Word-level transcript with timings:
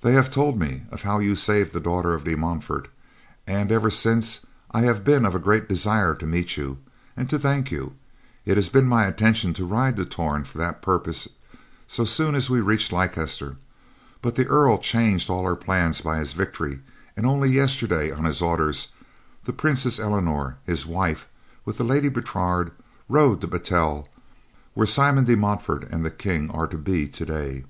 "They 0.00 0.14
have 0.14 0.32
told 0.32 0.58
me 0.58 0.82
of 0.90 1.02
how 1.02 1.20
you 1.20 1.36
saved 1.36 1.72
the 1.72 1.78
daughter 1.78 2.12
of 2.12 2.24
De 2.24 2.36
Montfort, 2.36 2.88
and, 3.46 3.70
ever 3.70 3.88
since, 3.88 4.44
I 4.72 4.80
have 4.80 5.04
been 5.04 5.24
of 5.24 5.32
a 5.32 5.38
great 5.38 5.68
desire 5.68 6.12
to 6.16 6.26
meet 6.26 6.56
you, 6.56 6.78
and 7.16 7.30
to 7.30 7.38
thank 7.38 7.70
you. 7.70 7.94
It 8.44 8.56
had 8.60 8.72
been 8.72 8.86
my 8.88 9.06
intention 9.06 9.54
to 9.54 9.64
ride 9.64 9.94
to 9.94 10.04
Torn 10.04 10.42
for 10.42 10.58
that 10.58 10.82
purpose 10.82 11.28
so 11.86 12.04
soon 12.04 12.34
as 12.34 12.50
we 12.50 12.60
reached 12.60 12.90
Leicester, 12.90 13.56
but 14.22 14.34
the 14.34 14.48
Earl 14.48 14.76
changed 14.78 15.30
all 15.30 15.44
our 15.44 15.54
plans 15.54 16.00
by 16.00 16.18
his 16.18 16.32
victory 16.32 16.80
and 17.16 17.24
only 17.24 17.48
yesterday, 17.48 18.10
on 18.10 18.24
his 18.24 18.42
orders, 18.42 18.88
the 19.44 19.52
Princess 19.52 20.00
Eleanor, 20.00 20.58
his 20.64 20.84
wife, 20.84 21.28
with 21.64 21.78
the 21.78 21.84
Lady 21.84 22.08
Bertrade, 22.08 22.72
rode 23.08 23.40
to 23.40 23.46
Battel, 23.46 24.08
where 24.72 24.84
Simon 24.84 25.24
de 25.26 25.36
Montfort 25.36 25.84
and 25.92 26.04
the 26.04 26.10
King 26.10 26.50
are 26.50 26.66
to 26.66 26.76
be 26.76 27.06
today. 27.06 27.62